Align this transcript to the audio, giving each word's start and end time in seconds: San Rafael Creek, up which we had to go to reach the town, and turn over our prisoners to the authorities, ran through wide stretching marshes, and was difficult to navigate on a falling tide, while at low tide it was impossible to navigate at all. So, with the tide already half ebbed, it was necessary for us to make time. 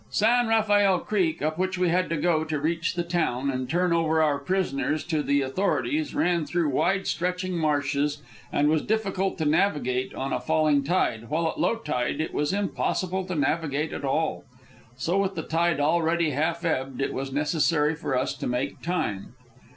San 0.09 0.47
Rafael 0.47 0.97
Creek, 0.97 1.43
up 1.43 1.59
which 1.59 1.77
we 1.77 1.89
had 1.89 2.09
to 2.09 2.17
go 2.17 2.43
to 2.43 2.59
reach 2.59 2.95
the 2.95 3.03
town, 3.03 3.51
and 3.51 3.69
turn 3.69 3.93
over 3.93 4.19
our 4.19 4.39
prisoners 4.39 5.03
to 5.03 5.21
the 5.21 5.43
authorities, 5.43 6.15
ran 6.15 6.43
through 6.43 6.69
wide 6.69 7.05
stretching 7.05 7.55
marshes, 7.55 8.17
and 8.51 8.67
was 8.67 8.81
difficult 8.81 9.37
to 9.37 9.45
navigate 9.45 10.15
on 10.15 10.33
a 10.33 10.39
falling 10.39 10.83
tide, 10.83 11.29
while 11.29 11.47
at 11.47 11.59
low 11.59 11.75
tide 11.75 12.19
it 12.19 12.33
was 12.33 12.51
impossible 12.51 13.25
to 13.25 13.35
navigate 13.35 13.93
at 13.93 14.03
all. 14.03 14.43
So, 14.97 15.19
with 15.19 15.35
the 15.35 15.43
tide 15.43 15.79
already 15.79 16.31
half 16.31 16.65
ebbed, 16.65 16.99
it 16.99 17.13
was 17.13 17.31
necessary 17.31 17.93
for 17.93 18.17
us 18.17 18.33
to 18.37 18.47
make 18.47 18.81
time. 18.81 19.35